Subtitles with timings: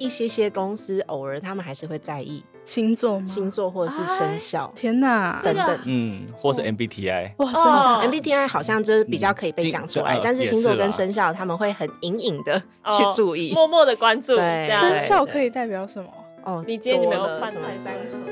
[0.00, 4.72] 一些些公司偶尔他们还是会在意星座、星座或者是生肖。
[4.74, 7.32] 天哪，等等，嗯，或是 MBTI。
[7.36, 14.36] 哇，真的，MBTI 好像就是比较可以被讲出来，但是星座跟生肖他们会很隐隐的去注意，默默的关注。
[14.36, 16.08] 对，生肖可以代表什么？
[16.42, 18.29] 哦，你今天你没有犯什么三合？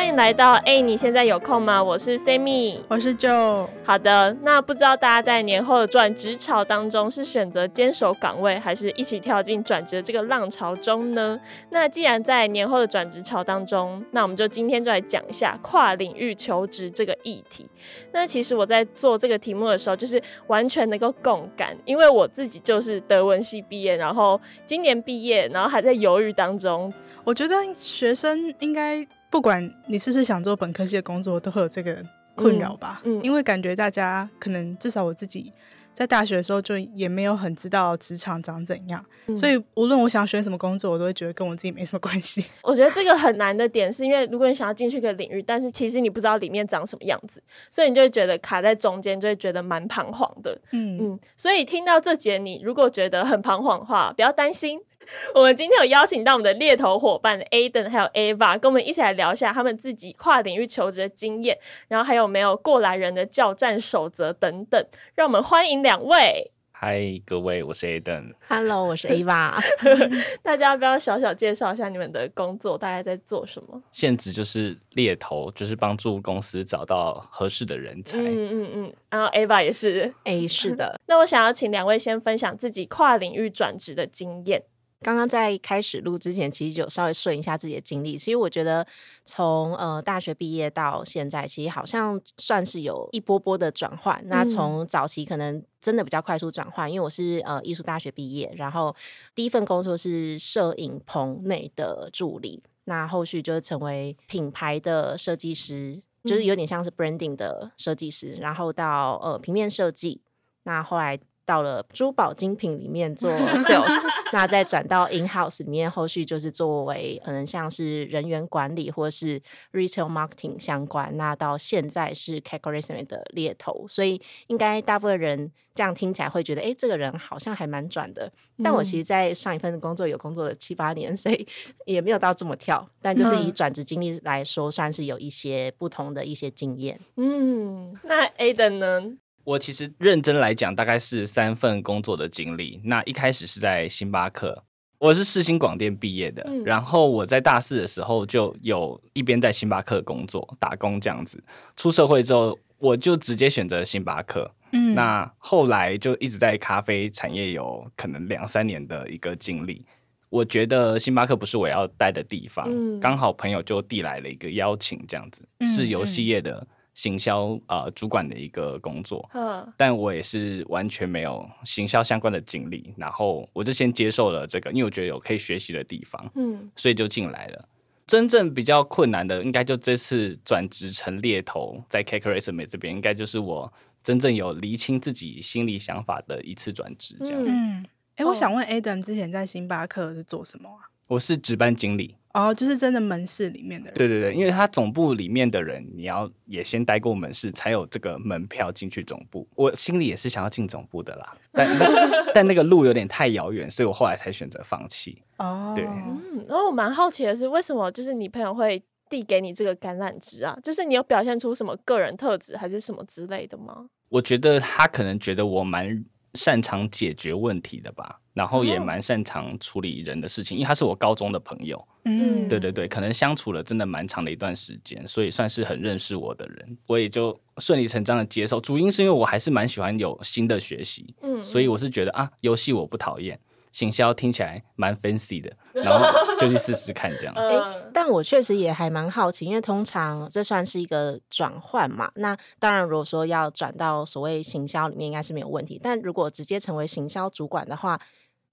[0.00, 1.84] 欢迎来到哎，你现在有空吗？
[1.84, 3.68] 我是 Sammy，我是 Joe。
[3.84, 11.38] 好的，那不知道大家在年后的转职潮当中是选择坚守岗位，还是一起跳进转职这个浪潮中呢？
[11.68, 17.68] 那既然在年后的转职潮当中，那我们就今天就来讲一下跨领域求职这个议题。
[18.12, 26.90] 那其实我在做这个题目的时候，就是完全能够共感，因为我自己就是德文系毕业，然后今年毕业，然后还在犹豫当中。
[27.22, 29.06] 我觉得学生应该。
[29.30, 33.00] 不管你是不是想做本科系的工作，都会有这个困扰吧？
[33.04, 35.52] 嗯，嗯，因为感觉大家可能至少我自己
[35.92, 42.44] 在大学的时候就也没有很知道职场长怎样，嗯，所以无论我想选什么工作，我都会觉得跟我自己没什么关系。
[42.62, 50.58] 我觉得这个很难的点是因为如果你想要进去一个领域，但是其实你不知道里面长什么样子，所以你就会觉得卡在中间，就会觉得蛮彷徨的。
[50.72, 54.80] 嗯嗯，所以听到这节，你如果觉得很彷徨的话，不要担心。
[55.34, 61.58] 我们今天有邀请到我们的猎头伙伴 Aden 还有 Ava，跟我们一起来聊一下他们自己跨领域求职的经验，
[61.88, 64.84] 然后还有没有过来人的教战守则等等。
[65.14, 66.52] 让我们欢迎两位。
[66.72, 68.32] 嗨，各位，我是 Aden。
[68.48, 69.62] Hello，我是 Ava。
[70.42, 73.82] 大家要不要小小介绍一下你们的工作，大概在做什么？
[73.92, 78.16] 现职就是猎头，就是帮助公司找到合适的人才。
[78.16, 78.92] 嗯嗯嗯。
[79.10, 80.98] 然后 Ava 也是 A，是的。
[81.06, 84.62] 那我想要请两位先分享自己跨领域转职的经验。
[85.02, 88.18] 刚刚在开始录之前，其实就稍微顺一下自己的经历。
[88.18, 88.86] 其实我觉得
[89.24, 94.22] 从呃大学毕业到现在，其实好像算是有一波波的转换。
[94.26, 98.94] 那从早期可能真的比较快速转换，因为我是呃艺术大学毕业，然后
[99.34, 110.20] 第一份工作是摄影棚内的助理，那后续就是成为品牌的设计师，就是有点像是 branding 的设计师，然后到呃平面设计，
[110.64, 111.18] 那后来。
[111.50, 113.92] 到了珠宝精品里面做 sales，
[114.32, 121.16] 那再转到 in house 里面，后续就是作为可能像是人员管理或是 retail marketing 相关。
[121.16, 128.30] 那到现在是 CakeResume 的猎头，所以应该大部分人这样听起来会觉得，哎、欸，这个人好像还蛮转的。
[128.62, 131.44] 但我其实，在上一份工作有工作了七八年，所以
[131.84, 132.88] 也没有到这么跳。
[133.02, 137.00] 但就是以转职经历来说，算是有一些不同的一些经验。
[137.16, 139.16] 嗯，那 Aden 呢？
[139.50, 142.80] 我其实认真来讲，大概是三份工作的经历。
[142.84, 144.62] 那一开始是在星巴克，
[144.98, 146.44] 我是世新广电毕业的。
[146.46, 151.42] 嗯、然后我在大四的时候就有一边在星巴克工作打工这样子。
[151.74, 154.48] 出社会之后，我就直接选择星巴克。
[154.70, 159.84] 嗯，那后来就一直在咖啡产业有可能两三年的一个经历。
[160.28, 166.64] 我觉得星巴克不是我要待的地方，嗯、刚好朋友就递来了一个邀请，这样子、嗯、是游戏业的。
[166.94, 177.68] 行销呃主管的一个工作，嗯，但我也是完全没有行销相关的经历，然后我就先接受了这个，因为我觉得有可以学习的地方，嗯，所以就进来了。
[178.06, 187.40] 真正比较困难的，应该就这次转职成猎头，在 CakeResume 这边，应该就是我真正有厘清自己心里想法的一次转职，这样。
[187.46, 187.84] 嗯，
[188.16, 190.90] 哎、欸，我想问 Adam 之前在星巴克是做什么啊？
[191.06, 192.16] 我是值班经理。
[192.32, 193.94] 哦，就是真的门市里面的人。
[193.94, 199.46] 对对对，因为他总部里面的人，你要也先待过门市，才有这个门票进去总部。
[199.56, 201.68] 我心里也是想要进总部的啦，但
[202.34, 205.22] 但那个路有点太遥远，所以我后来才选择放弃。
[205.38, 205.84] 哦，对。
[205.86, 210.56] 嗯，然后我蛮好奇的是，为什么就是你朋友会递给你这个橄榄枝啊？
[210.62, 213.86] 就是你有表现出什么个人特质，还是什么之类的吗？
[214.08, 216.04] 我觉得他可能觉得我蛮
[216.34, 218.20] 擅长解决问题的吧。
[218.32, 228.60] 然后也蛮擅长处理人的事情，因为他是我高中的朋友，嗯，对对对，可能相处了真的蛮长的一段时间，所以算是很认识我的人，我也就顺理成章的接受。
[228.60, 233.38] 主因是因为我还是蛮喜欢有新的学习，嗯，所以我是觉得啊，游戏我不讨厌。
[233.72, 236.04] 行销听起来蛮 fancy 的，然后
[236.38, 237.40] 就去试试看这样子。
[237.40, 242.10] 欸，但我确实也还蛮好奇，因为通常这算是一个转换嘛。
[242.16, 245.80] 那当然，如果说要转到所谓行销里面，应该是没有问题。
[245.82, 248.00] 但如果直接成为行销主管的话，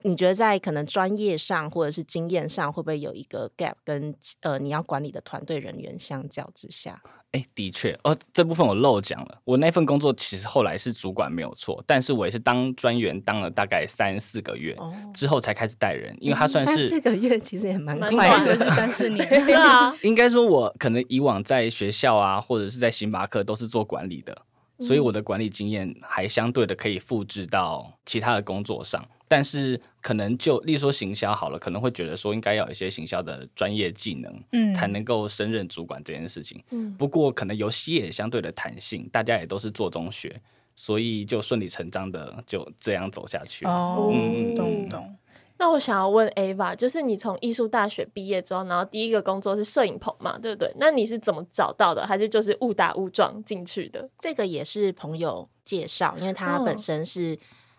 [0.04, 7.02] 你觉得在可能专业上或者是经验上，会不会有一个 gap 跟呃你要管理的团队人员相较之下？
[7.32, 9.42] 哎，的确，哦，这部分我漏讲了。
[9.44, 19.28] 我那份工作其实后来是主管没有错，但是我也是当专员当了大概三四个月，哦、之后才开始带人，因为他算是、嗯、三四个月，其实也蛮快的，是三四年。
[20.04, 24.44] 应该说，我可能以往在学校啊，或者是在星巴克都是做管理的。
[24.80, 29.04] 所以我的管理经验还相对的可以复制到其他的工作上。
[29.28, 36.64] 但是可能就例如说行销好了，可能会觉得说应该要有一些行销的专业技能，嗯，才能够升任主管这件事情。
[36.70, 40.42] 嗯，不过可能游戏也相对的弹性，大家也都是做中学，
[40.76, 43.66] 所以就顺理成章的就这样走下去。
[43.66, 45.16] 哦，嗯，懂懂。
[45.60, 50.72] 那我想要问 Ava，就是你从艺术大学毕业之后，然后第一个工作是摄影棚嘛，对不对？
[50.80, 52.06] 那你是怎么找到的？
[52.06, 54.08] 还是就是误打误撞进去的？
[54.20, 57.38] 这个也是朋友介绍，因为他本身是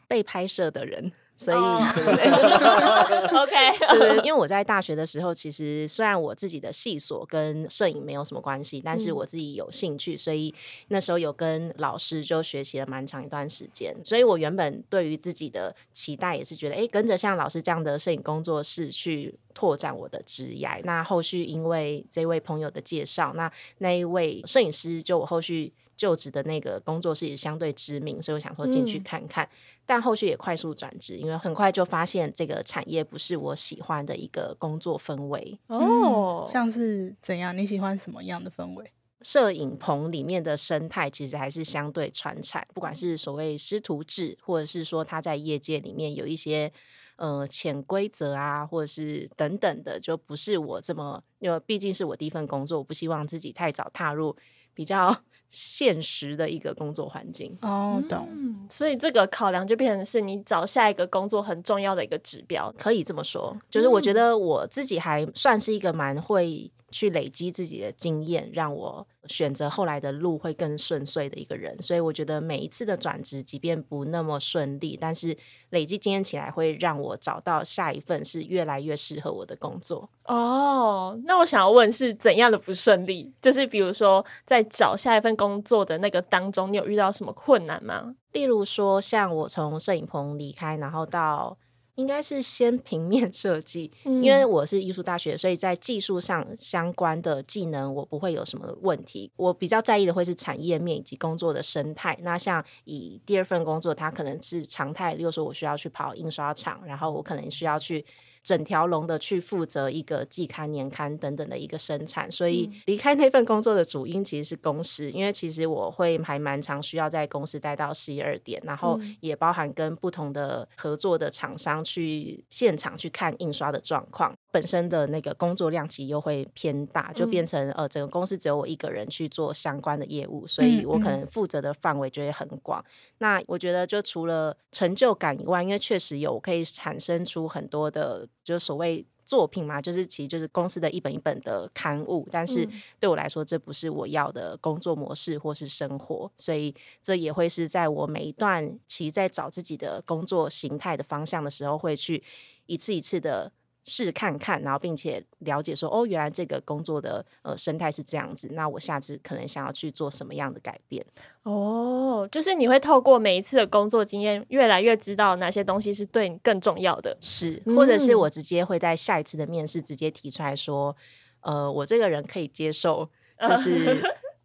[0.09, 1.07] 被拍摄的人。
[1.07, 1.57] 哦所以，
[3.33, 3.55] OK，
[3.97, 10.53] 对，因为我在大学的时候，其实虽然我自己的系所跟摄影没有什么关系，但是我自己有兴趣，所以
[10.89, 13.95] 那时候有跟老师就学习了蛮长一段时间。
[14.05, 20.69] 所以我原本对于自己的期待也是觉得，哎，跟着像老师这样的摄影工作室去拓展我的职业。
[20.83, 23.49] 那后续因为这位朋友的介绍，那
[23.79, 29.45] 那一位摄影师就我后续就职的那个工作室也相对知名，所以我想说进去看看。
[29.45, 29.51] 嗯
[29.89, 36.45] 但后续也快速转职，因为很快就发现这个产业不是我喜欢的一个工作氛围哦。
[36.47, 37.57] 像是怎样？
[37.57, 38.93] 你喜欢什么样的氛围？
[39.23, 46.71] 摄影棚里面的生态其实还是相对传产，不管是所谓师徒制，或者是说他在业界里面有一些
[47.17, 54.37] 呃潜规则啊，或者是等等的，就不是我这么，因为毕竟是我第一份工作，我不希望自己太早踏入
[54.75, 55.23] 比较。
[55.49, 58.29] 现实的一个工作环境哦，懂。
[58.31, 63.57] 嗯，所以这个考量就变成是你找下一个工作很重要的一个指标，可以这么说。
[63.71, 66.71] 就是我觉得我自己还算是一个蛮会。
[66.91, 71.77] 去累积自己的经验，让我选择后来的路会更顺遂的一个人。
[71.83, 75.37] 所以我觉得每一次的转职，即便不那么顺利，但是
[75.71, 80.09] 累积经验起来，会让我找到下一份是越来越适合我的工作。
[80.25, 83.33] 哦，那我想要问是怎样的不顺利？
[83.41, 88.15] 就是比如说在找下一份工作的那个当中，你有遇到什么困难吗？
[88.33, 91.59] 例如说，像我从摄影棚离开，然后到。
[91.99, 99.29] 应该是先平面设计，因为我是艺术大学，所以在技术上相关的技能我不会有什么问题。
[99.35, 102.17] 我比较在意的会是产业面以及工作的生态。
[102.23, 108.07] 那像以第二份工作，它可能是常态，例如说我需要去跑印刷厂，然后我可能需要去。
[108.49, 124.35] 整条龙的去负责一个季刊、年刊等等的一个生产，所以离开那份工作的主因其实是公司，因为其实我会还蛮常需要在公司待到十一二点，然后也包含跟不同的合作的厂商去现场去看印刷的状况。
[124.59, 132.85] 本身的那个工作量其实又会偏大，就变成呃整个公司只有我一个人去做相关的业务，所以我可能负责的范围就会很广。
[133.19, 142.69] 那我觉得就除了成就感以外，因为确实有可以产生出很多的，就所谓作品嘛，就是其实就是公司的一本一本的刊物，但是
[142.99, 152.25] 对我来说这不是我要的工作模式或是生活，所以这也会是在我每一段其实在找自己的工作形态的方向的时候，会去
[152.67, 153.53] 一次一次的。
[153.89, 161.05] 试看看，然后并且了解说，哦，原来这个工作的呃生态是这样子，那我下次可能想要去做什么样的改变？
[161.45, 170.95] 哦，就是你会透过每一次的工作经验，越来越知道哪些东西是对你更重要的，是，或者是我直接会在下一次的面试直接提出来说，
[171.41, 173.09] 呃，我这个人可以接受，
[173.41, 174.03] 就 是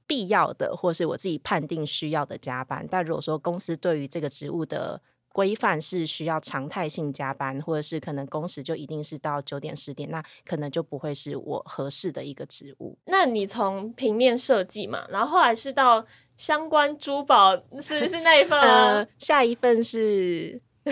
[0.08, 5.02] 必要的，或是我自己判定需要的加班，但如果说公司对于这个职务的
[5.34, 12.98] 规范是需要常态性加班，或者是可能工时就一定是到九点十点，那可能就不会是我合适的一个职务。
[13.06, 16.06] 那你从平面设计嘛，然后后来是到
[16.38, 20.92] 相关珠宝，是是那一份呃，下一份是珠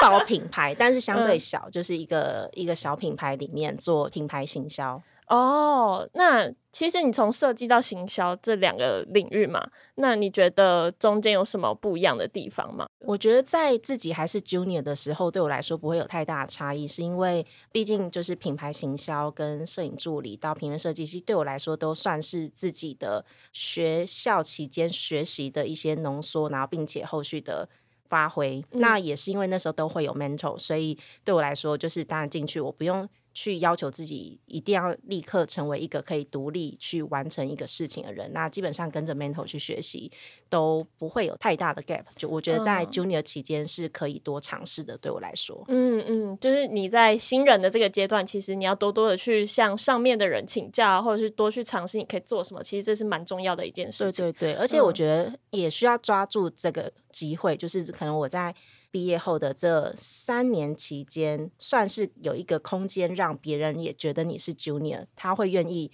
[0.00, 5.00] 宝品牌，但是相对小，就是一个一个小品牌里面做品牌行销。
[5.32, 12.86] 哦，那其实你从设计到行销这两个领域嘛，那你觉得中间有什么不一样的地方吗？
[13.06, 23.24] 我觉得在自己还是 junior 的时候，对我来说不会有太大的差异，是因为毕竟就是品牌行销跟摄影助理到平面设计师，对我来说都算是自己的
[23.54, 27.66] 学校期间学习的一些浓缩，然后并且后续的
[28.06, 28.62] 发挥。
[28.72, 28.82] 嗯。
[28.82, 33.08] 那也是因为那时候都会有 mentor，所以对我来说就是当然进去我不用。
[33.34, 40.10] 去要求自己一定要立刻成为一个可以独立去完成一个事情的人，那基本上跟着 mentor 去学习
[40.48, 42.04] 都不会有太大的 gap。
[42.16, 45.64] 就我觉得在 junior 期间是可以多尝试的，对我来说。
[45.68, 52.62] 嗯嗯，就是你在新人的这个阶段，其实你要多多的去向上面的人请教，或者是多去尝试你可以做什么。
[52.62, 54.26] 其实这是蛮重要的一件事情。
[54.26, 58.54] 对对对，而且我觉得也需要抓住这个机会，就是可能我在。
[58.92, 65.90] 毕业后的这三年期间，算是有一个空间让别人也觉得你是 junior，他会愿意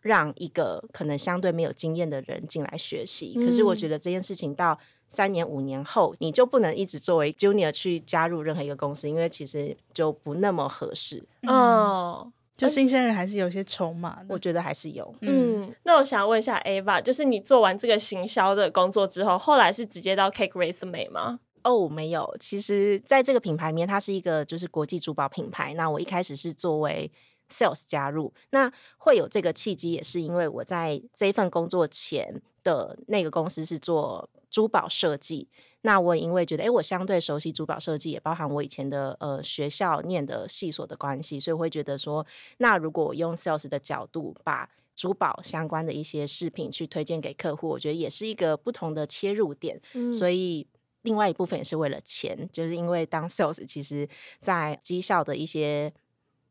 [0.00, 3.34] 让一个可能相对没有经验的人进来学习。
[3.36, 4.78] 嗯、可是我觉得这件事情到
[5.08, 11.24] 三年五年后，你就不能一直作为 junior 去加入任何一个公司，因为其实就不那么合适。
[11.42, 15.12] 嗯、哦，就新鲜人还是有些筹码，我觉得还是有。
[15.22, 21.40] 嗯，嗯，那我想问一下 Ava，就是你做完这个行销的工作之后，后来是直接到 Cake Race 美吗？
[21.64, 22.36] 哦，没有。
[22.40, 25.74] 其实，在这个品牌里面，它是一个就是国际珠宝品牌。
[25.74, 27.10] 那我一开始是作为
[27.50, 34.28] sales 加入，那会有这个契机，也是因为我在这一份工作前的那个公司是做。
[34.50, 35.46] 珠宝设计，
[35.82, 49.78] 那我也因为觉得，哎，我相对熟悉珠宝设计，也包含我以前的呃学校念的系所的关系，所以我会觉得说，那如果我用 sales 的角度，把珠宝相关的一些饰品去推荐给客户，我觉得也是一个不同的切入点。
[49.92, 50.66] 嗯，所以
[51.02, 55.92] 另外一部分也是为了钱，就是因为当 sales，其实在绩效的一些。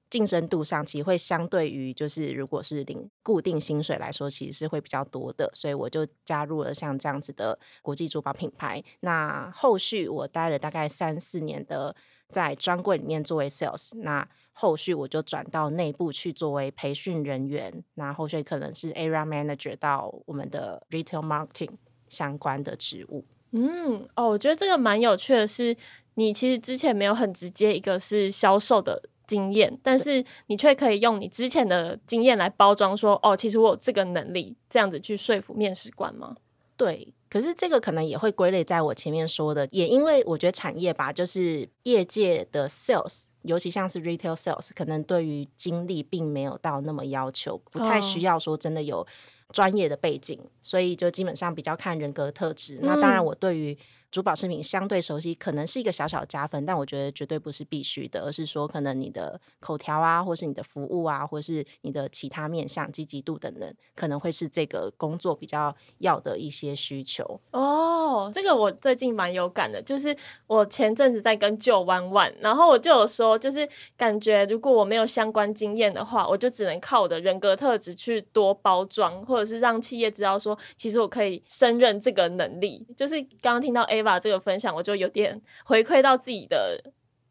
[0.09, 8.81] 竞争度上，其实会相对于就是如果是领固定薪水来说，其实是会比较多的，所以我就加入了像这样子的国际珠宝品牌。
[9.01, 11.93] 那后续我待了大概三四年的
[12.29, 21.75] 在专柜里面作为 sales，那后续我就转到内部去作为培训人员，那后续可能是 area manager 到我们的 retail marketing
[22.07, 23.25] 相关的职务。
[23.51, 25.75] 嗯，哦，我觉得这个蛮有趣的是，
[26.15, 29.03] 你其实之前没有很直接一个是销售的。
[29.27, 36.37] 经验，但是你却可以用你之前的经验来包装，说哦，其实我有这个能力，这样子去说服面试官吗？
[36.77, 49.05] 对，可是这个可能也会归类在我前面说的，也因为我觉得产业吧，就是业界的 sales，尤其像是 retail sales，可能对于经历并没有到那么要求，不太需要说真的有
[49.53, 52.79] 专业的背景，哦、所以就基本上比较看人格特质。
[52.81, 53.77] 嗯、那当然，我对于
[54.09, 67.39] 珠宝饰品相对熟悉，可能是一个小小加分，但我觉得绝对不是必须的，而是说可能你的口条啊，或是你的服务啊，或是你的其他面向积极度等等，可能会是这个工作比较要的一些需求。
[67.51, 70.15] 哦，这个我最近蛮有感的，就是
[70.47, 82.85] 我前阵子在跟旧弯弯，然后我就有说，就是感觉如果我没有相关经验的话，我就只能靠我的人格特质去多包装，或者是让企业知道说，其实我可以胜任这个能力。
[82.95, 86.81] 就是刚刚听到 Ava 这个分享，我就有点回馈到自己的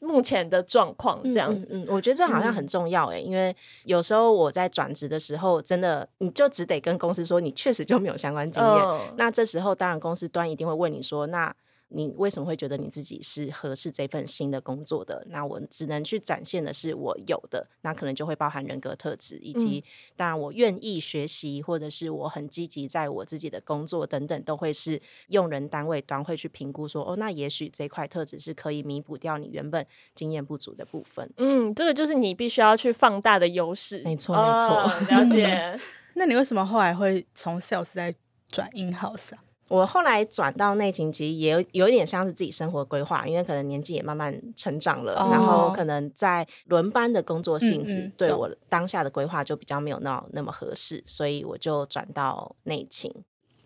[0.00, 1.74] 目前的状况，这样子。
[1.74, 3.54] 嗯，嗯，嗯，我觉得这好像很重要诶，嗯、因为
[3.84, 8.72] 有时候我在转职的时候，真的你就只得跟公司说，你确实就没有相关经验。
[8.72, 11.54] 嗯、那这时候，当然公司端一定会问你说，那。
[11.88, 15.24] 你为什么会觉得你自己是合适这份新的工作的？
[15.30, 19.84] 那我只能去展现的是我有的，那可能就会包含人格特质，以及
[20.16, 31.30] 当然我愿意学习，或者是我很积极在我自己的工作等等，都会是用人单位端会去评估说，哦，那也许这块特质是可以弥补掉你原本经验不足的部分。
[31.36, 34.02] 嗯，这个就是你必须要去放大的优势。
[34.02, 35.78] 没错，没错，哦，了解。
[36.18, 38.14] 那你为什么后来会从 sales 再
[38.48, 39.38] 转 in house 啊？
[39.68, 53.12] 我后来转到内勤，其实也有有一点像是自己生活规划，因为可能年纪也慢慢成长了，哦、然后可能在轮班的工作性质对我当下的规划就比较没有那那么合适，所以我就转到内勤。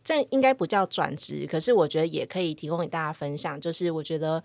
[0.02, 4.42] 这应该不叫转职，可是我觉得也可以提供给大家分享，就是我觉得。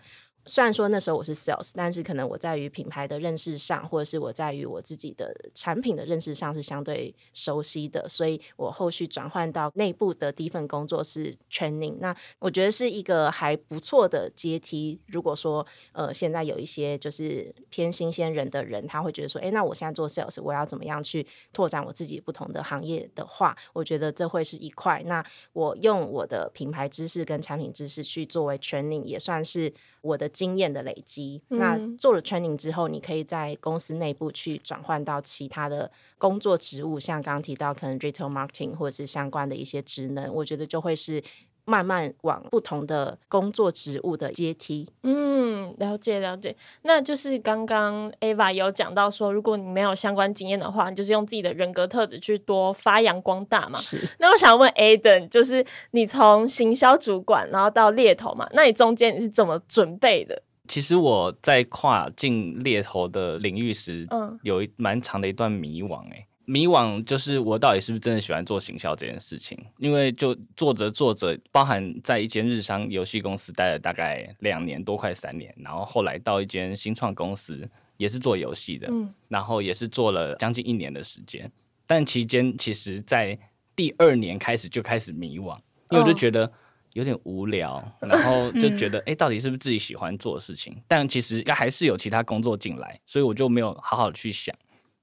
[0.47, 14.99] 虽然说那时候我是 sales，但是可能我在于品牌的认识上，或者是我在于我自己的产品的认识上是相对熟悉的，所以我后续转换到内部的第一份工作是 training，那我觉得是一个还不错的阶梯。
[15.07, 25.01] 如果说呃现在有一些就是偏新鲜人的人，他会觉得说，诶，那我现在做 sales，我要怎么样去拓展我自己不同的行业的话，我觉得这会是一块。
[25.07, 29.73] 那我用我的品牌知识跟产品知识去作为 training，也算是。
[30.05, 41.23] 我的经验的累积，那做了 training 之后，你可以在公司内部去转换到其他的工作职务，像刚刚提到可能 retail marketing 或者是相关的一些职能，我觉得就会是。
[41.65, 46.55] 慢慢往不同的工作职务的阶梯，嗯，了解了解。
[46.83, 53.79] 那就是刚刚 Ava 有讲到说，如果你没有相关经验的话，你就是用自己的人格特质去多发扬光大嘛。
[53.79, 54.07] 是。
[54.19, 60.43] 那我想问 Aden，就是你从行销主管然后到猎头嘛，那你中间你是怎么准备的？
[60.67, 66.27] 其实我在跨进猎头的领域时，嗯，有一蛮长的一段迷惘哎、欸。
[66.47, 69.57] 迷惘就是我到底是不是真的喜欢做行销这件事情？
[69.77, 81.51] 因为就做着做着，包含在一间日商游戏公司待了大概两年多，快三年，然后后来到一间新创公司，也是做游戏的，嗯，然后也是做了将近一年的时间。
[81.87, 83.37] 但期间其实，在
[83.75, 85.55] 第二年开始就开始迷惘，
[85.89, 86.51] 因为我就觉得
[86.93, 90.75] 有点无聊，哦、然后就觉得，哎、嗯，到底是不是自己喜欢做的事情？
[90.87, 94.55] 但其实还是有其他工作进来，所以我就没有好好的去想。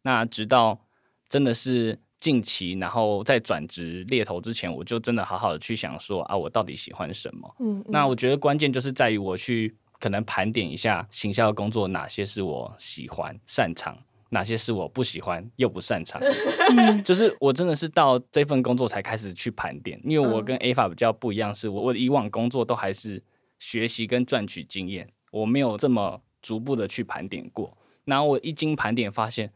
[0.02, 0.80] 那直到。
[1.32, 7.56] 真的是近期，然后在转职猎头之前，我就真的好好的去想说啊，我到底喜欢什么？
[7.60, 13.96] 嗯，嗯，那我觉得关键就是在于我去可能盘点一下行销的工作，哪些是我喜欢擅长，
[14.28, 16.20] 哪些是我不喜欢又不擅长。
[17.02, 23.22] 就是我真的是到这份工作才开始去盘点，因为我跟 Ava 比较不一样，是我我以往工作都还是
[23.58, 27.74] 学习跟赚取经验，我没有这么逐步的去盘点过。
[28.04, 29.50] 然后我一经盘点发现，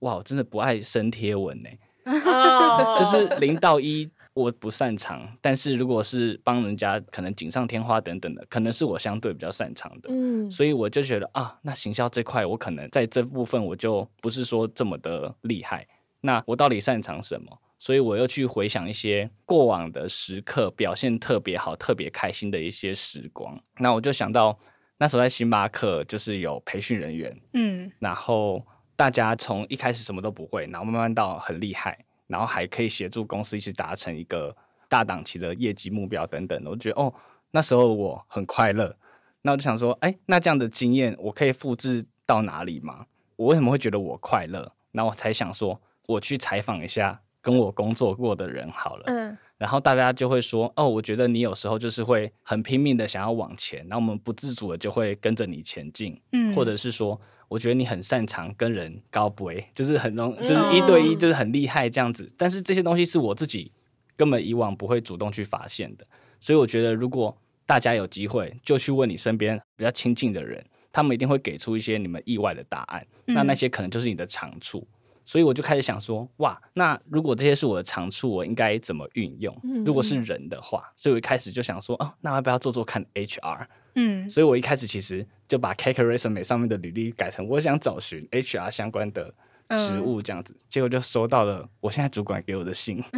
[0.00, 1.68] 哇，我真的不爱生贴文呢，
[2.98, 15.86] 就是零到一我不擅长，但是如果是帮人家可能锦上添花等等的，可能是我相对比较擅长的，嗯，所以我就觉得啊，那行销这块我可能在这部分我就不是说这么的厉害，
[16.20, 17.58] 那我到底擅长什么？
[17.78, 24.58] 所以我又去回想一些过往的时刻，表现特别好、特别开心的一些时光，那我就想到。
[25.02, 28.62] 那时候在星巴克就是有培训人员，嗯，然后
[29.00, 34.54] 大家从一开始什么都不会，然后慢慢到很厉害，然后还可以协助公司一起达成一个
[34.90, 36.68] 大档期的业绩目标等等的。
[36.68, 37.10] 我觉得哦，
[37.50, 38.94] 那时候我很快乐。
[39.40, 43.06] 那我就想说，哎，那这样的经验我可以复制到哪里吗？
[43.36, 44.70] 我为什么会觉得我快乐？
[44.90, 49.04] 那我才想说，我去采访一下跟我工作过的人好了。
[49.06, 49.38] 嗯。
[49.56, 57.18] 然后大家就会说，哦，我觉得你有时候就是会很拼命的想要往前，然后我们不自主的就会跟着你前进，嗯，或者是说，
[57.50, 62.30] 我觉得你很擅长跟人高博，就是很容，就是一对一，就是很厉害这样子。
[62.38, 63.72] 但是这些东西是我自己
[64.14, 66.06] 根本以往不会主动去发现的，
[66.38, 74.86] 所以我觉得如果大家有机会，就去问你身边比较亲近的人，他们一定会给出一些你们意外的答案，那那些可能就是你的长处。
[75.24, 79.56] 所以我就开始想说，哇，那如果这些是我的长处，我应该怎么运用？
[79.84, 83.66] 如果是人的话，所以我一开始就想说，哦，那要不要做做看 HR？
[84.00, 89.34] 嗯，所以我一开始其实就把 Cake Resume 上面的履历改成我想找寻 HR 相关的
[89.76, 93.04] 职务这样子，结果就收到了我现在主管给我的信。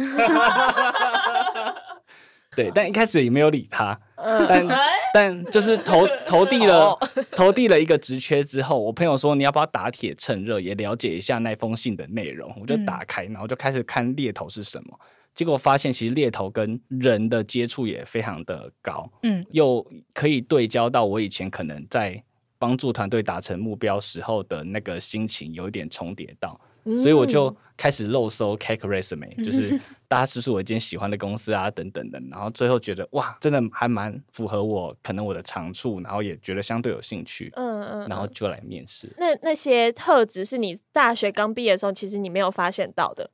[2.55, 3.99] 对，但一开始也没有理他，
[4.47, 4.67] 但
[5.11, 6.95] 但就是投投递了
[7.35, 12.55] 投递了一个职缺之后，我朋友说，你要不要打铁趁热，也了解一下那封信的内容？
[12.61, 14.99] 我就打开，然后就开始看猎头是什么，
[15.33, 22.23] 结果发现其实猎头跟人的接触也非常的高，嗯，又可以对焦到我以前可能在
[22.57, 26.59] 帮助团队达成目标时候的那个心情，有一点重叠到。
[26.97, 32.21] 所以我就开始漏搜 Cake Resume， 就是大家是不是我一间喜欢的公司啊，等等的。
[32.29, 39.09] 然后最后觉得哇，真的还蛮符合我可能我的长处，然后也觉得相对有兴趣，嗯嗯，然后就来面试。
[39.17, 43.31] 那那些特质是你大学刚毕业的时候，其实你没有发现到的，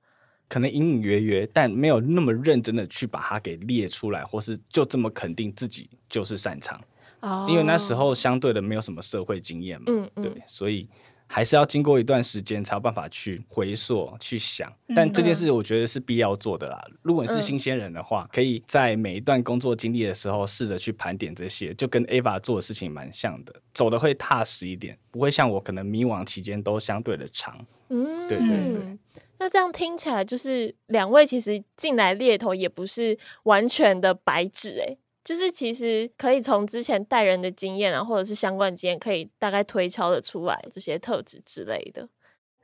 [0.50, 6.82] 可能隐隐约约，但没有那么认真的去把它给列出来，或是就这么肯定自己就是擅长。
[7.22, 10.86] 哦，因为那时候相对的没有什么社会经验嘛，嗯嗯，对，所以。
[11.32, 16.84] 还是要经过一段时间才有办法去回溯、去想，但这件事我觉得是必要做的啦。
[17.04, 27.64] 如果你是新鲜人的话，可以在每一段工作经历的时候，试着去盘点这些，就跟 Ava 做的事情蛮像的，走的会踏实一点，不会像我可能迷惘期间都相对的长。
[27.90, 28.98] 嗯，对对对。
[29.39, 34.97] 那这样听起来，就是两位其实进来猎头也不是完全的白纸哎。
[35.23, 42.08] 就是其实可以从之前带人的经验啊，或者是相关经验，可以大概推敲的出来这些特质之类的。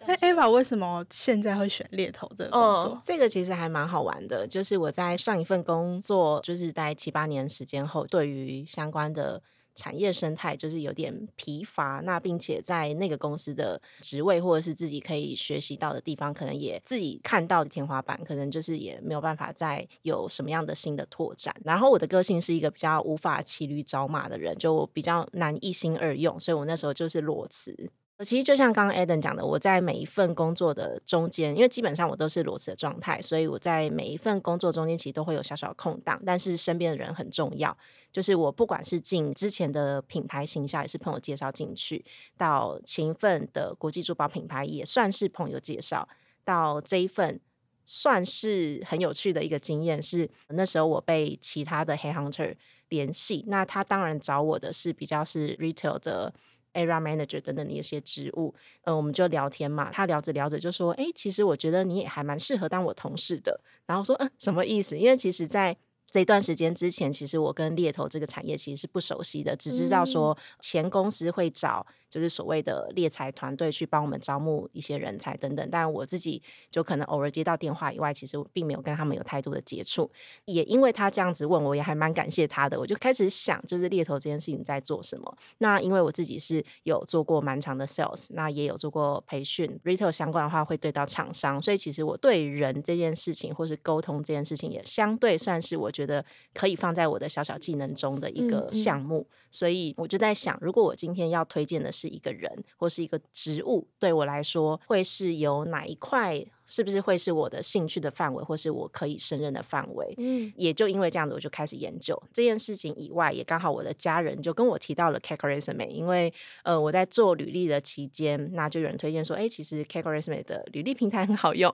[0.07, 2.89] 那 Ava 为什么现在会选猎头这个工作？
[2.89, 4.47] 哦，这个其实还蛮好玩的。
[4.47, 9.41] 就是我在上一份工作，就是在七八年时间后，对于相关的。
[9.75, 21.53] 产业生态就是有点疲乏，那并且在那个公司的职位或者是自己可以学习到的地方，可能也自己看到的天花板，可能就是也没有办法再有什么样的新的拓展。
[21.63, 27.91] 然后我的个性是一个比较无法骑驴找马的人，就比较难一心二用，所以我那时候就是裸辞。
[28.23, 36.21] 其实就像刚刚 Adam 讲的，我在每一份工作的中间，因为基本上我都是裸辞的状态，所以我在每一份工作中间其实都会有小小的空档。
[36.25, 37.77] 但是身边的人很重要，
[38.13, 42.05] 就是我不管是进之前的品牌形象，也是朋友介绍进去，
[42.37, 46.07] 到勤奋的国际珠宝品牌也算是朋友介绍，
[46.45, 47.41] 到这一份
[47.83, 52.55] 算是很有趣的一个经验是，那时候我被其他的黑 hunter
[52.87, 56.33] 联系，那他当然找我的是比较是 Retail 的。
[56.75, 59.89] Area Manager 等等的一些职务，嗯，我们就聊天嘛。
[59.91, 65.75] 他聊着聊着就说：“哎，其实我觉得你也还蛮适合当我同事的。”然后说：“嗯，什么意思？”因为其实，在
[66.11, 71.87] 这一段时间之前，其实我跟猎头这个产业其实是不熟悉的，只知道说前公司会找。
[72.09, 76.41] 就是所谓的猎才团队去帮我们招募一些人才等等，但我自己
[76.71, 80.09] 就可能偶尔接到电话以外，其实我并没有跟他们有太多的接触。
[80.45, 82.79] 也因为他这样子问我，也还蛮感谢他的。
[82.79, 85.37] 我就开始想，就是猎头这件事情在做什么。
[85.57, 99.19] 那因为我自己是有做过蛮长的 sales，那也有做过培训，retail 相关的话会对到厂商，所以其实我对人这件事情或是沟通这件事情，也相对算是我觉得可以放在我的小小技能中的一个项目。
[99.19, 106.45] 嗯嗯所以我就在想，如果我今天要推荐的是一个人或是一个植物，对我来说会是有哪一块？
[106.67, 110.13] 是不是会是我的兴趣的范围，或是我可以胜任的范围？
[110.17, 121.73] 嗯，也就因为这样子，我就开始研究这件事情以外，也刚好我的家人就跟我提到了 CakeResume，因为呃我在做履历的期间，那就有人推荐说，哎、欸，其实 CakeResume 的履历平台很好用，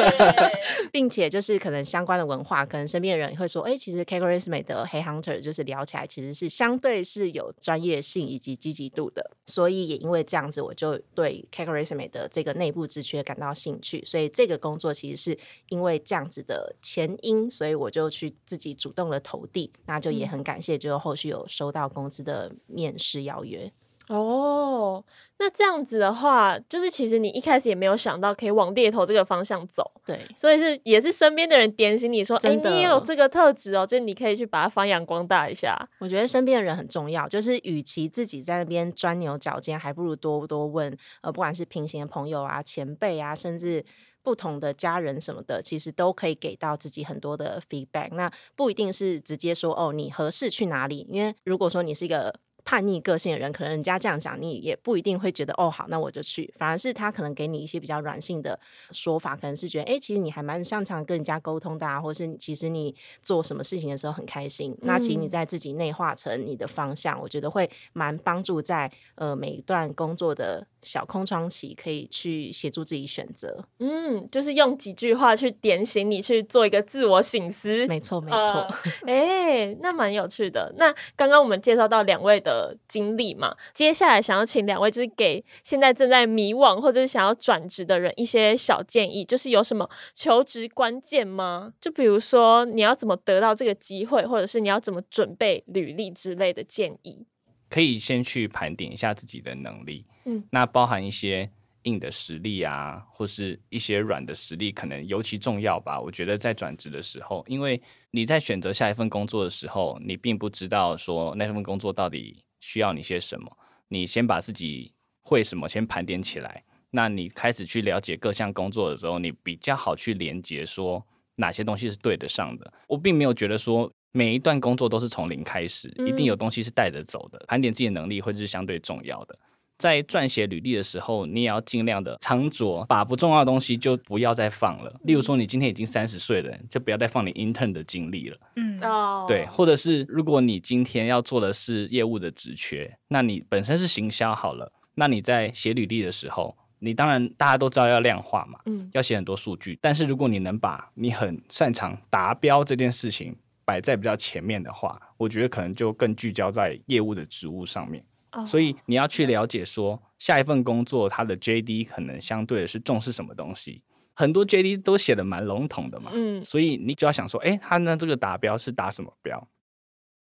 [0.92, 23.72] 并且就是可能相关的文化，可能身边的人会说，哎、欸，其实 CakeResume 的 HeyHunter 就是聊起来其实是相对是有专业性以及积极度的，所以也因为这样子，我就对 CakeResume 的这个内部职缺感到兴趣，所以这个工作其实是因为这样子的前因，所以我就去自己主动的投递，那就也很感谢，就后续有收到公司的面试邀约。
[24.14, 25.02] 哦，
[25.38, 35.74] 那这样子的话，就是其实你一开始也没有想到可以往猎头这个方向走，对，所以是也是身边的人点醒你说，哎、欸，你也有这个特质哦，就你可以去把它发扬光大一下。
[35.98, 43.82] 我觉得身边的人很重要，就是与其自己在那边钻牛角尖，还不如多多问，呃，不管是平行的朋友啊、前辈啊，甚至
[44.22, 48.10] 不同的家人什么的，其实都可以给到自己很多的 feedback。
[48.12, 52.34] 那不一定是直接说哦，你合适去哪里，因为如果说你是一个。
[52.64, 56.52] 叛逆个性的人，可能人家这样讲，你也不一定会觉得哦好，那我就去。
[56.56, 58.58] 反而是他可能给你一些比较软性的
[58.90, 64.72] 说法，可能是觉得哎，其实你还蛮擅长跟人家沟通的啊，或是其实你做什么事情的时候很开心。
[64.72, 73.66] 嗯、那其实你在自己内化成你的方向，我觉得会蛮帮助在呃每一段工作的小空窗期，可以去协助自己选择。
[73.78, 77.88] 嗯，就是用几句话去点醒你去做一个自我醒思。
[77.88, 78.72] 没错，没错。
[79.04, 80.72] 哎、呃，那蛮有趣的。
[80.76, 82.52] 那刚刚我们介绍到两位的。
[82.52, 91.72] 的经历嘛，接下来想要请两位，就是给现在正在迷惘或者是想要转职的人一些小建议，就是有什么求职关键吗？
[91.80, 97.26] 就比如说你要怎么得到这个机会，或者是你要怎么准备履历之类的建议。
[97.70, 101.50] 可以先去盘点一下自己的能力，嗯，那包含一些
[101.82, 106.00] 硬的实力啊，或是一些软的实力，可能尤其重要吧。
[106.00, 107.80] 我觉得在转职的时候，因为
[108.12, 113.50] 你在选择下一份工作的时候，你并不知道说那份工作到底需要你些什么。
[113.88, 121.04] 你先把自己会什么先盘点起来，那你开始去了解各项工作的时候，你比较好去连接说
[121.34, 122.72] 哪些东西是对得上的。
[122.86, 127.44] 我并没有觉得说每一段工作都是从零开始，一定有东西是带着走的。
[127.48, 129.38] 盘点自己的能力会是相对重要的。
[129.82, 134.94] 在撰写履历的时候，你也要尽量的藏拙，把不重要的东西就不要再放了。
[135.02, 138.38] 例如说，你今天已经三十岁了，就不要再放你 intern 的经历了。
[138.54, 149.76] 嗯，哦，对，或者是如果你今天要做的是业务的职缺，那你本身是行销好了，那你在写履历的时候，你当然大家都知道要量化嘛，嗯，要写很多数据。
[149.82, 158.04] 但是如果你能把你很擅长达标这件事情摆在比较前面的话，我觉得可能就更聚焦在业务的职务上面。
[158.46, 163.82] 所以你要去了解说，下一份工作它的 JD 可能相对的是重视什么东西。
[164.14, 169.48] 很多 JD 都写的蛮笼统的嘛，嗯，所以你就要想说，哎，他呢这个达标是达什么标？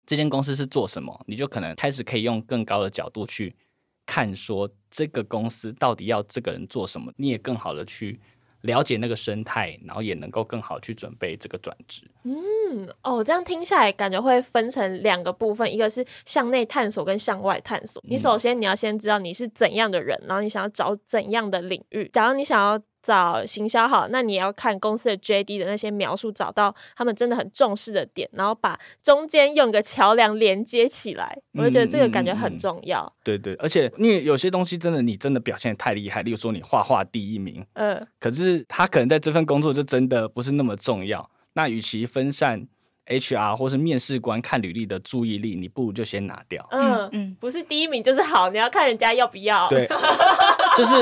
[0.05, 1.25] 这间公司是做什么？
[1.27, 3.55] 你就可能开始可以用更高的角度去
[4.05, 8.21] 看，说这个公司到底要这个人做什么，你也更好的去。
[8.67, 12.03] 了解那个生态，然后也能够更好去准备这个转职。
[12.25, 18.03] 嗯，哦，这样听下来感觉会分成两个部分，一个是向内探索跟向外探索。
[18.07, 22.11] 你首先你要先知道你是怎样的人，然后你想要找怎样的领域。
[22.13, 22.79] 假如你想要。
[23.07, 31.39] 找行销好，那你也要看公司的 JD 的那些描述，找到他们真的很重视的点，然后把中间用个桥梁连接起来。
[31.53, 33.05] 我就觉得这个感觉很重要。
[33.05, 41.31] 嗯嗯嗯、对对，而且因为有些东西真的你真的表现得太厉害，例如说你画画第一名，嗯，可是他可能在这份工作就真的不是那么重要。
[41.53, 42.67] 那与其分散。
[43.07, 46.67] HR 或是面试官看履历的注意力，你不如就先拿掉。
[46.71, 49.69] 嗯嗯，不是第一名就是好，你要看人家要不要。
[49.69, 49.89] 对，
[50.77, 50.95] 就是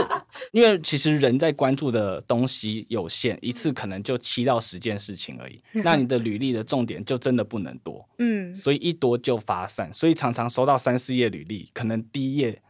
[0.53, 5.63] 因为其实人在关注的东西有限，一次可能就七到十件事情而已。
[5.83, 8.07] 那你的履历的重点就真的不能多。
[8.19, 12.61] 嗯，所以一多就发散，所以常常收到三四页履历，可能第一页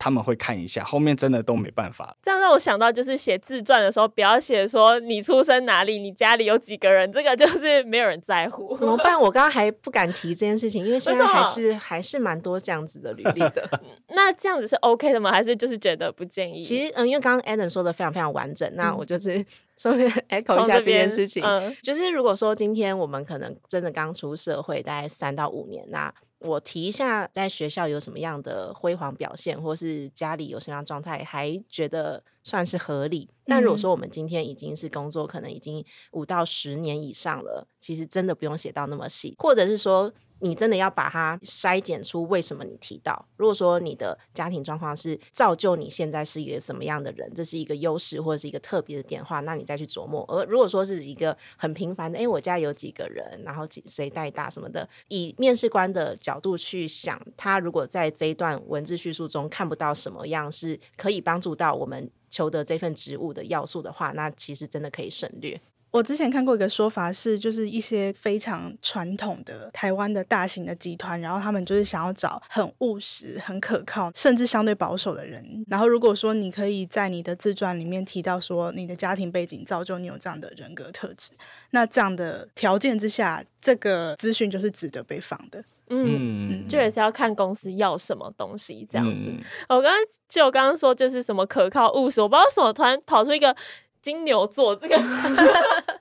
[0.00, 2.16] 他们会看一下，后面真的都没办法。
[2.22, 8.74] 这样让我想到，就是写自传的时候，不要写说你出生哪里，你家里有几个人，这个就是没有人在乎。
[8.78, 9.20] 怎么办？
[9.20, 13.68] 我刚刚还不敢提这件事情，因为现在还是还是蛮多这样子的履历的。
[14.08, 15.30] 那这样子是 OK 的吗？
[15.30, 16.62] 还是就是觉得不建议？
[16.62, 19.44] 其实，嗯，因为刚刚 Adam 说的非常非常完整，那我就是
[19.76, 21.44] 顺便 echo 一下这件事情。
[21.44, 26.10] 嗯，就是如果说今天我们可能真的刚出社会，大概三到五年，那。
[26.40, 33.28] 我提一下，在学校有什么样的辉煌表现，或是家里有什么样状态，还觉得算是合理。
[33.46, 40.12] 但如果说我们今天已经是工作，可能已经五到十年以上了，其实真的不用写到那么细，或者是说。
[40.40, 43.26] 你真的要把它筛检出为什么你提到？
[43.36, 50.24] 如果说你的家庭状况是造就你现在是一个什么样的人，这是一个优势或者是一个特别的点的话，那你再去琢磨。
[50.28, 65.60] 而如果说是一个很平凡的，诶，我家有几个人，然后几谁带大什么的，以面试官的角度去想，他如果在这一段文字叙述中看不到什么样是可以帮助到我们求得这份职务的要素的话，那其实真的可以省略。
[65.90, 75.64] 我之前看过一个说法是，就是一些非常传统的台湾的大型的集团，然后他们就是想要找很务实、很可靠，甚至相对保守的人。
[75.68, 81.32] 然后如果说你可以在你的自传里面提到说你的家庭背景造就你有这样的人格特质，
[81.70, 85.64] 那这样的条件之下，这个资讯就是值得被放的。
[85.88, 89.26] 嗯，就也是要看公司要什么东西这样子。
[89.26, 93.56] 嗯、我刚刚就我刚刚说就是什么可靠务实，我不知道为什么突然跑出一个。
[94.02, 94.96] 金牛座这个，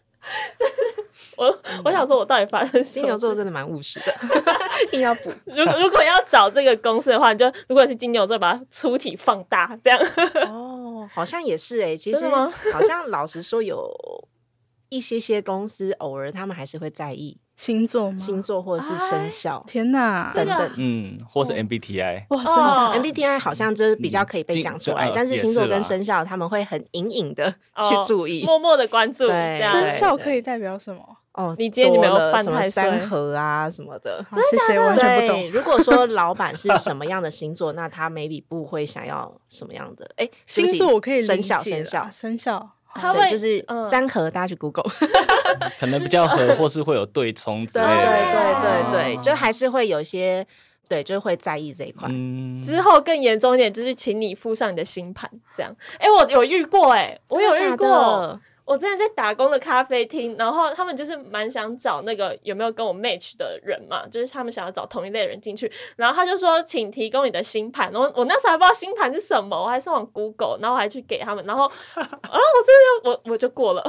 [1.38, 4.14] 我我想说，我到底发生金牛座真的蛮务实的，
[4.88, 5.32] 一定要补。
[5.46, 10.00] 如如果要找这个公司的话，你就如果是金牛座，把它粗体放大，这样。
[10.50, 13.90] 哦，好像也是哎，其实好像老实说，有
[14.90, 17.40] 一些些公司偶尔他们还是会在意。
[17.56, 18.18] 星座吗？
[18.18, 29.28] 星座或者是生肖，天哪，等等，嗯，或是 MBTI，哇，真的，MBTI 好像就是比较可以被讲出来，但是星座跟生肖他们会很隐隐的去注意，默默的关注。
[29.28, 31.02] 对，生肖可以代表什么？
[31.34, 34.26] 哦，你今天你没有犯什么三合啊什么的？
[34.32, 35.52] 真的，完全不懂。
[35.52, 40.10] 如果说老板是什么样的星座， 那他 maybe 不会想要什么样的？
[40.16, 42.72] 哎，星座我可以生肖，生肖，生肖。
[42.96, 44.92] 他会就是三合，大家去 Google，
[45.80, 48.02] 可能比较合，或是会有对冲之类的。
[48.02, 50.46] 对对对对，就还是会有一些，
[50.88, 52.10] 对，就会在意这一块。
[52.64, 55.76] 之后更严重一点，就是请你附上你的星盘，这样。
[56.00, 58.40] 哎，我有遇过，哎，我有遇过。
[58.70, 71.64] 我之前在打工的咖啡厅，然后他们就是蛮想找那个有没有跟我 match 的人嘛，就是他们想要找同一类人进去，然后他就说，请提供你的星盘，然后我那时候还不知道星盘是什么，我还上网 Google，然后我还去给他们，然后
[71.98, 73.84] 啊，我真的我我就过了。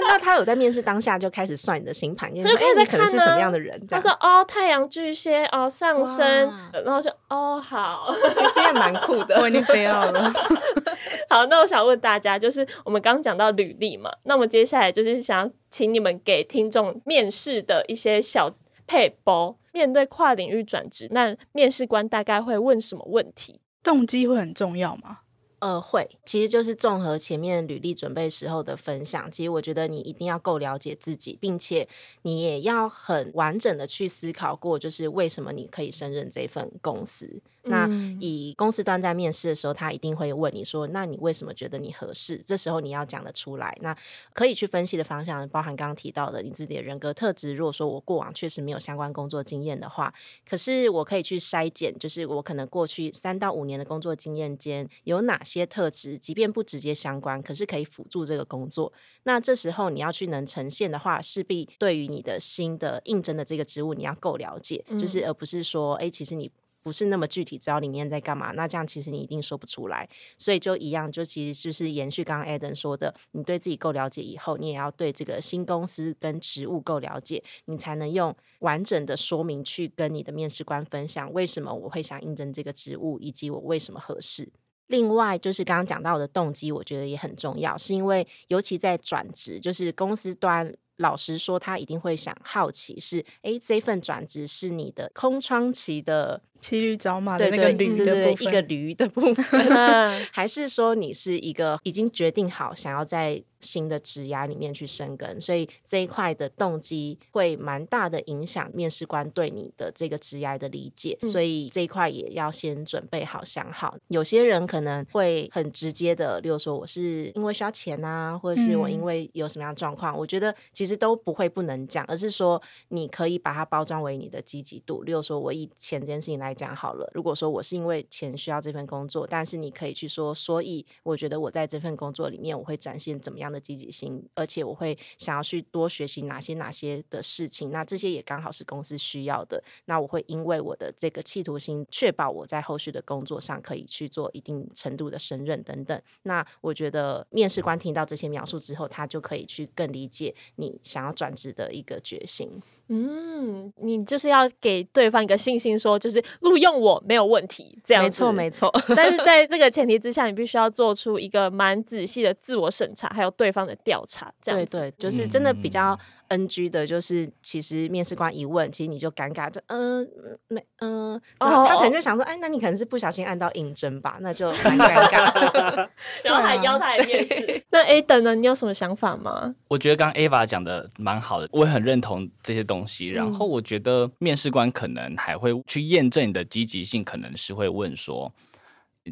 [0.00, 6.26] 那他有在面试当下就开始算你的星盘，他就开始在看是什么样的人，他说哦，太阳巨蟹哦，上升，
[6.72, 10.32] 然后就哦好，其实也蛮酷的，我已经飞到了。
[11.28, 14.05] 好，那我想问大家，就是我们刚刚讲到履历嘛。
[14.24, 19.58] 那么接下来就是想请你们给听众面试的一些小配包。
[19.72, 23.60] 面对跨领域转职，那面试官大概会问什么问题？
[23.82, 25.18] 动机会很重要吗？
[25.58, 29.30] 呃，会，其实就是综合前面履历准备时候的分享。
[29.30, 31.86] 其实我觉得你一定要够了解自己，并且
[32.22, 37.42] 你也要很完整的去思考过，就是为什么你可以胜任这份公司。
[37.66, 37.88] 那
[38.20, 43.76] 以公司端在面试的时候，他一定会问你说：“那你为什么觉得你合适？”这时候你要讲得出来。
[43.80, 43.96] 那
[44.32, 47.54] 可以去分析的方向，包含刚刚提到的你自己的人格特质。
[47.54, 50.12] 如果说我过往确实没有相关工作经验的话，
[50.48, 58.92] 可是我可以去筛减，就是我可能过去三到五年的工作经验间有哪些特质，即便不直接相关，可是可以辅助这个工作。
[59.24, 66.50] 那这时候你要去能呈现的话，势必对于你的新的应征的这个职务，你要够了解，就是而不是说，哎，其实你。
[66.86, 70.08] 不是那么具体，知道里面在干嘛，那这样其实你一定说不出来。
[70.38, 84.48] 所以就一样，就其实就是延续刚刚 Adam 说的，你对自己够了解以后，你也要对这个新公司跟职务够了解，你才能用完整的说明去跟你的面试官分享为什么我会想应征这个职务，以及我为什么合适。
[84.86, 90.72] 另外就是刚刚讲到的动机，我觉得也很重要，是因为尤其在转职，就是公司端。
[90.98, 99.60] 老实说，他一定会想好奇是，哎，这份转职是你的空窗期的骑驴找马的那个驴的部分，一个驴的部分，
[100.32, 113.96] 还是说你是一个已经决定好想要在新的职涯里面去生根，所以这一块的动机会蛮大的影响面试官对你的这个职涯的理解，嗯、所以这一块也要先准备好想好。
[114.08, 125.02] 有些人可能会很直接的，例如说我是因为需要钱啊，或者是我因为有什么样的状况，嗯、我觉得其实都不会不能讲，而是说你可以把它包装为你的积极度。
[125.02, 139.62] 例如说我以钱这件事情来来讲好了，如果说我是因为钱需要这份工作，但是你可以去说，所以我觉得我在这份工作里面我会展现怎么样的积极性，而且我会想要去多学习哪些哪些的事情，那这些也刚好是公司需要的。
[139.86, 146.00] 那我会因为我的这个企图心，确保我在后续的工作上可以去做一定程度的胜任等等。
[146.22, 152.62] 那我觉得面试官听到这些描述之后，他就可以去更理解你想要转职的一个决心。
[152.88, 158.04] 嗯，你就是要给对方一个信心说，说就是录用我没有问题，这样。
[158.04, 158.72] 没错，没错。
[158.96, 164.78] 但是在这个前提之下，你必须要做出一个蛮仔细的自我审查，还有对方的调查，这样子。
[164.78, 165.98] 对对，就是真的比较。
[166.28, 175.88] NG 的就是，其实面试官一问，其实你就尴尬，就嗯、呃、没嗯，呃 oh, 他可能就想说，哎，那你可能是不小心按到应征吧，那就蛮尴尬，
[176.24, 177.62] 然后还邀他来面试。
[177.70, 178.34] 那 Adam 呢？
[178.34, 179.54] 你有什么想法吗？
[179.68, 183.08] 我觉得刚刚 Ava 讲的蛮好的，我也很认同这些东西。
[183.08, 188.32] 然后我觉得面试官可能还会去验证你的积极性，可能是会问说。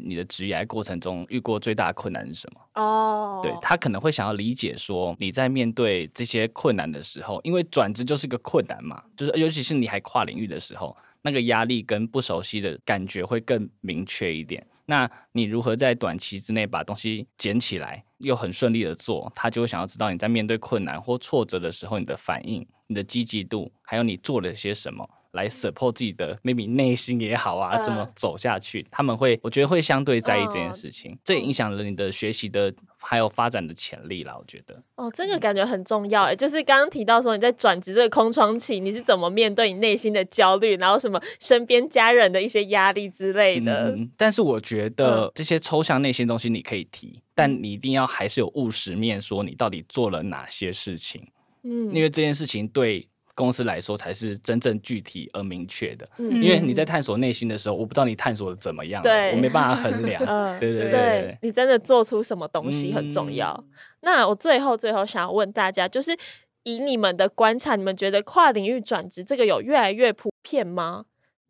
[0.03, 2.61] 你的职业过程中遇过最大的困难是什么？
[2.81, 14.65] 哦，对，他可能会想要理解说，你在面对这些困难的时候，因为转职就是一个困难嘛，就是尤其是你还跨领域的时候，那个压力跟不熟悉的感觉会更明确一点。
[14.87, 25.09] 那你如何在短期之内把东西捡起来，又很顺利的做，他就会想要知道你在面对困难或挫折的时候，你的反应、你的积极度，还有你做了些什么。
[25.35, 28.81] 来 support 自己的 maybe 内心也好啊，这么走下去？
[28.81, 34.35] 呃、他们会，我觉得会相对在意这件事情，哦、这也影响了你的学习的还有发展的潜力啦。
[34.35, 43.91] 我觉得哦，这个感觉很重要诶，就是刚刚提到说你在转职这个空窗期，你是怎么面对你内心的焦虑，然后什么身边家人的一些压力之类的。
[43.91, 51.27] 嗯、但是我觉得这些抽象内心东西你可以提，嗯、但你一定要还是有务实面，说你到底做了哪些事情。
[51.63, 53.07] 嗯，因为这件事情对。
[53.35, 60.23] 公司来说才是真正具体而明确的，嗯、因为你在探索内心的时候，我不知道你探索的怎么样，对我没办法衡 量。
[60.25, 63.53] 嗯、对对对，你真的做出什么东西很重要。
[63.53, 66.15] 嗯、那我最后最后想要问大家，就是
[66.63, 71.03] 以你们的观察，你们觉得跨领域转职这个有越来越普遍吗？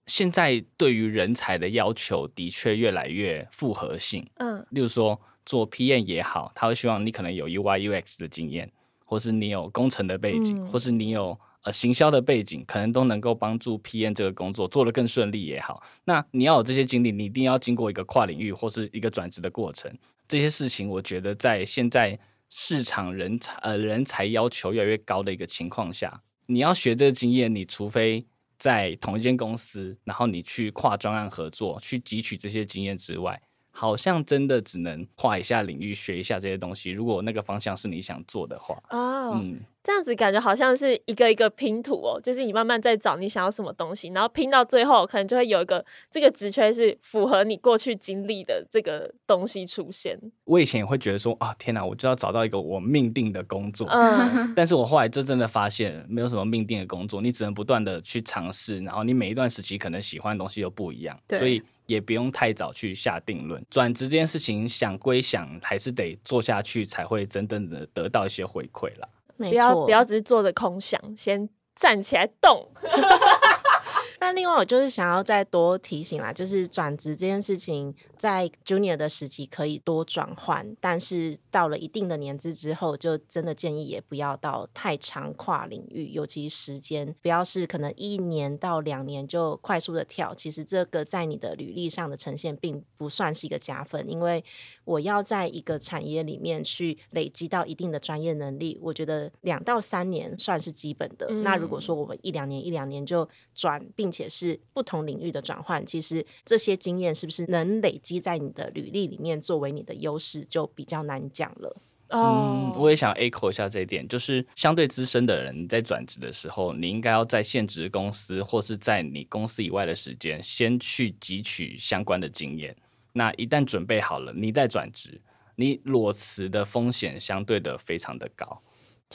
[0.07, 4.27] 现在对于人才的要求的确越来越复合性。
[4.37, 8.71] 嗯，例如说做 PM 也好，他会希望你可能有 UI UX 的经验，
[9.05, 11.39] 或是你有工程的背景，嗯、或是你有。
[11.65, 15.81] 呃，行销的背景可能都能够帮助 PM 这个工作做得更顺利也好。
[16.03, 19.91] 那你要有这些经历，你一定要经过一个跨领域或是一个转职的过程。
[20.27, 22.17] 这些事情，我觉得在现在
[22.51, 28.23] 市场人才呃人才要求越来越高的一个情况下，你要学这个经验，你除非
[28.59, 33.41] 在同一间公司，然后你去跨专案合作，去汲取这些经验之外，
[33.75, 36.91] 好像真的只能跨一下领域，学一下这些东西。
[36.91, 39.59] 如果那个方向是你想做的话，哦，嗯。
[39.83, 50.19] 这样子感觉好像是一个一个拼图哦，就是你慢慢在找你想要什么东西，然后拼到最后，可能就会有一个这个职缺是符合你过去经历的这个东西出现。
[50.45, 53.87] 我以前也会觉得说啊，天哪，我就要找到一个我命定的工作。
[53.91, 63.63] 嗯， 但是我后来就真的发现，没有什么命定的工作，你只能不断的去尝试，然后你每一段时期可能喜欢的东西又不一样，所以也不用太早去下定论。
[63.69, 69.07] 转职这件事情想归想，还是得做下去才会真正的得到一些回馈啦。
[69.37, 72.69] 没错，不要不要只是坐着空想，先站起来动。
[74.19, 77.93] 那另外，我就是想要再多提醒啦，就是转职这件事情。
[78.17, 90.33] 在 junior 的时期可以多转换，但是到了一定的年资之后，就真的建议也不要到太长跨领域，尤其时间不要是可能一年到两年就快速的跳。
[90.33, 94.43] 其实这个在你的履历上的呈现并不算是一个加分，因为
[94.85, 101.27] 我要在一个产业里面去累积到一定的专业能力，我觉得两到三年算是基本的。
[101.29, 107.99] 嗯、那如果说我们一两年一两年就转，并且是不同领域的转换，其实这些经验是不是能累？
[108.05, 111.75] 积在你的履历里面作为你的优势，就比较难讲了。
[112.09, 122.75] 嗯，我也想 echo 一下这一点，就是相对资深的人在转职的时候，你应该要在现职公司或是在你公司以外的时间，先去汲取相关的经验。
[123.11, 125.19] 那一旦准备好了，你再转职，
[125.55, 128.61] 你裸辞的风险相对的非常的高。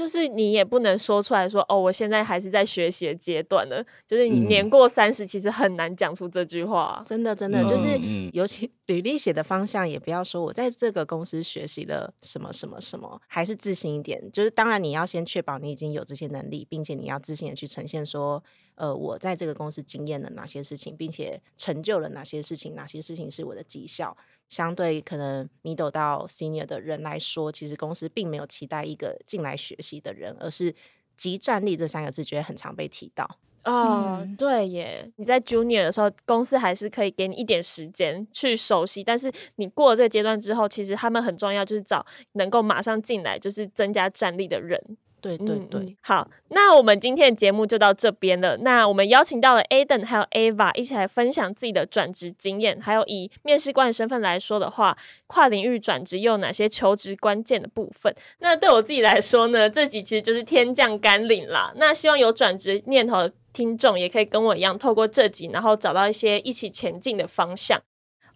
[0.01, 3.85] 就是你也不能说出来说哦，我现在还是在学习的阶段呢。
[4.07, 7.05] 就是你年过三十，其实很难讲出这句话。
[7.07, 7.87] 真的，真的，就是
[8.33, 14.19] 尤其履历写的方向，也不要说我在这个公司学习了什么什么什么，还是自信一点。
[14.33, 18.43] 就是当然你要先确保你已经有这些能力，并且你要自信的去呈现说，
[18.77, 24.17] 呃，我在这个公司经验了哪些事情，并且成就了哪些事情，哪些事情是我的绩效。
[24.51, 30.75] 相对可能 middle 到 senior 的人来说，其实公司并没有期待一个进来学习的人，而是
[31.17, 33.39] 即战力这三个字，觉得很常被提到。
[33.65, 44.83] 哦，嗯、对耶，你在 Junior 的时候，公司还是可以给你一点时间去熟悉，但是你过了这个阶段之后，其实他们很重要，就是找能够马上进来，就是增加战力的人。
[45.21, 48.57] 对对对、嗯，好，那我们今天的节目就到这边了。
[48.59, 54.97] 那我们邀请到了 Aden 还有 Ava 一起来分享自己的转职经验，还有以面试官的身份来说的话，
[55.27, 58.15] 跨领域转职又有哪些求职关键的部分？
[58.39, 61.73] 那对我自己来说呢，这集其实就是天降甘霖啦。
[61.77, 67.81] 那希望有转职念头的听众也可以跟我一样，透过这集，然后找到一些一起前进的方向。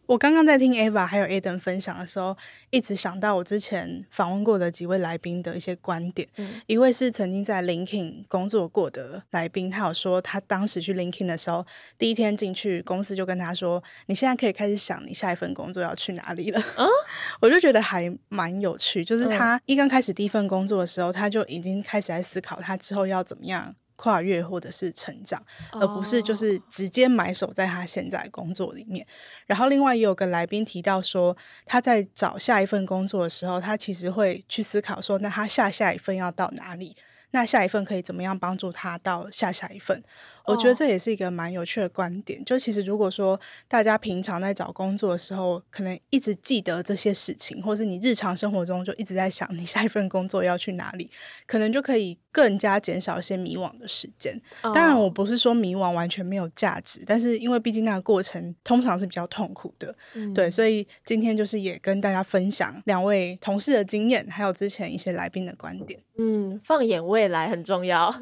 [0.07, 2.37] 我刚刚在听 Ava 还有 Aden 分享的时候，
[2.71, 6.29] 一直想到我之前访问过的几位来宾的一些观点。
[6.37, 11.65] 嗯、一位是曾经在 LinkedIn 工作过的来宾，他有说他当时去 LinkedIn 的时候，
[11.97, 16.61] 第一天进去公司就跟他说：“你现在可以开始想你下一份工作要去哪里了。
[16.77, 16.85] 啊”
[17.41, 23.75] 我就觉得还蛮有趣，就是他一刚开始第一份工作的时候，他就已经开始在思考他之后要怎么样。
[23.97, 25.43] 跨越或者是成长，
[25.73, 29.07] 而不是就是直接埋首在他现在工作里面。
[29.47, 36.97] 然后另外也有个来宾提到说，他在找下一份工作的时候，他其实会去思考说，那他下下一份要到哪里？
[37.31, 40.03] 那下一份可以怎么样帮助他到下下一份？
[40.47, 42.39] 我觉得这也是一个蛮有趣的观点。
[42.41, 42.47] Oh.
[42.47, 51.11] 就其实如果说大家平常在找工作的时候，可能一直记得这些事情，或是你日常生活中就一直在想你下一份工作要去哪里，
[51.47, 54.41] 可能就可以更加减少一些迷惘的时间。
[54.63, 54.75] Oh.
[54.75, 66.01] 当然，我不是说迷惘完全没有价值，但是因为毕竟那个过程通常是比较痛苦的，嗯、对，所以今天就是也跟大家分享两位同事的经验，还有之前一些来宾的观点。
[66.17, 68.15] 嗯，放眼未来很重要。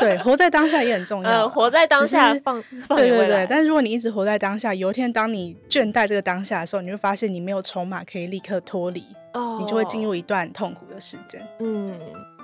[0.02, 1.30] 对，活在当下也很重要。
[1.30, 3.46] 呃，活在当下放，放对对对。
[3.48, 11.40] 但是如果你一直活在当下，有一天当你倦怠这个当下的时候，你会发现你没有筹码可以立刻脱离，哦，你就会进入一段痛苦的时间。
[11.58, 11.92] 嗯，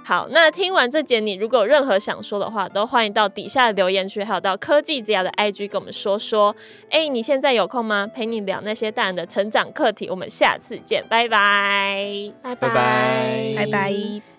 [0.04, 6.54] 好，那听完这节，你如果有任何想说的话，都欢迎到底下的留言区，还有到科技职涯的 IG 跟我们说说。
[6.90, 8.06] 哎，你现在有空吗？
[8.06, 10.08] 陪你聊那些大人的成长课题。
[10.08, 14.35] 我们下次见，拜拜，拜拜，拜拜。